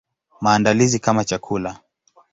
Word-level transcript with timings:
Maandalizi 0.41 0.99
kama 0.99 1.23
chakula. 1.25 1.79